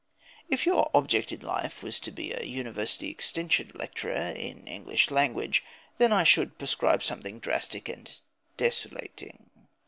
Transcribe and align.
If 0.49 0.65
your 0.65 0.89
object 0.95 1.31
in 1.31 1.41
life 1.41 1.83
was 1.83 1.99
to 1.99 2.09
be 2.11 2.31
a 2.33 2.41
University 2.41 3.11
Extension 3.11 3.69
Lecturer 3.75 4.33
in 4.35 4.65
English 4.65 5.11
literature, 5.11 5.61
then 5.99 6.11
I 6.11 6.23
should 6.23 6.57
prescribe 6.57 7.03
something 7.03 7.37
drastic 7.37 7.87
and 7.87 8.11
desolating. 8.57 9.51